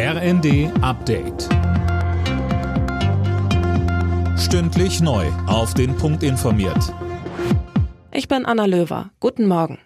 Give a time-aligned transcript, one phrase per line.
[0.00, 1.48] RND Update.
[4.38, 5.26] Stündlich neu.
[5.48, 6.94] Auf den Punkt informiert.
[8.12, 9.10] Ich bin Anna Löwer.
[9.18, 9.78] Guten Morgen.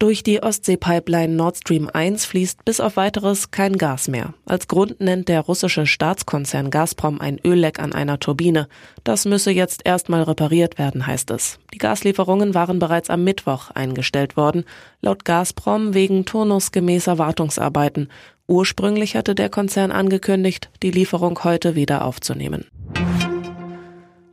[0.00, 4.34] Durch die Ostsee-Pipeline Nord Stream 1 fließt bis auf weiteres kein Gas mehr.
[4.44, 8.68] Als Grund nennt der russische Staatskonzern Gazprom ein Ölleck an einer Turbine.
[9.04, 11.60] Das müsse jetzt erstmal repariert werden, heißt es.
[11.72, 14.64] Die Gaslieferungen waren bereits am Mittwoch eingestellt worden,
[15.00, 18.10] laut Gazprom wegen turnusgemäßer Wartungsarbeiten.
[18.48, 22.66] Ursprünglich hatte der Konzern angekündigt, die Lieferung heute wieder aufzunehmen.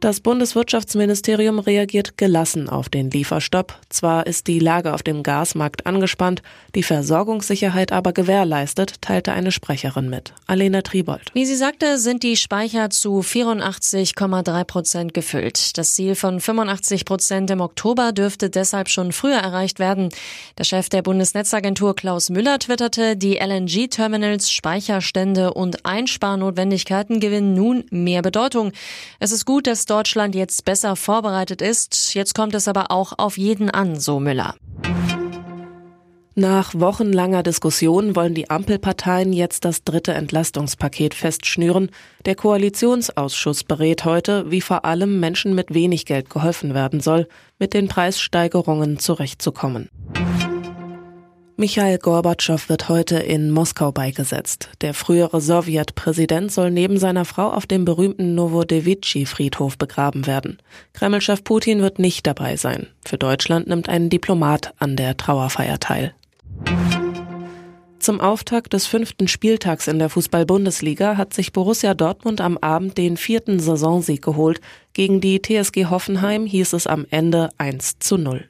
[0.04, 3.80] Das Bundeswirtschaftsministerium reagiert gelassen auf den Lieferstopp.
[3.88, 6.42] Zwar ist die Lage auf dem Gasmarkt angespannt,
[6.76, 10.34] die Versorgungssicherheit aber gewährleistet, teilte eine Sprecherin mit.
[10.46, 11.32] Alena Tribold.
[11.34, 15.78] Wie sie sagte, sind die Speicher zu 84,3 Prozent gefüllt.
[15.78, 20.10] Das Ziel von 85 Prozent im Oktober dürfte deshalb schon früher erreicht werden.
[20.58, 28.22] Der Chef der Bundesnetzagentur Klaus Müller twitterte, die LNG-Terminals, Speicherstände und Einsparnotwendigkeiten gewinnen nun mehr
[28.22, 28.73] Bedeutung.
[29.22, 32.16] Es ist gut, dass Deutschland jetzt besser vorbereitet ist.
[32.16, 34.55] Jetzt kommt es aber auch auf jeden an, so Müller.
[36.33, 41.91] Nach wochenlanger Diskussion wollen die Ampelparteien jetzt das dritte Entlastungspaket festschnüren.
[42.25, 47.27] Der Koalitionsausschuss berät heute, wie vor allem Menschen mit wenig Geld geholfen werden soll,
[47.59, 49.89] mit den Preissteigerungen zurechtzukommen.
[51.56, 54.70] Michail Gorbatschow wird heute in Moskau beigesetzt.
[54.82, 60.58] Der frühere Sowjetpräsident soll neben seiner Frau auf dem berühmten Novodevitschi-Friedhof begraben werden.
[60.94, 62.88] Kremlchef Putin wird nicht dabei sein.
[63.06, 66.16] Für Deutschland nimmt ein Diplomat an der Trauerfeier teil.
[68.00, 73.16] Zum Auftakt des fünften Spieltags in der Fußball-Bundesliga hat sich Borussia Dortmund am Abend den
[73.16, 74.60] vierten Saisonsieg geholt.
[74.94, 78.50] Gegen die TSG Hoffenheim hieß es am Ende 1 zu 0.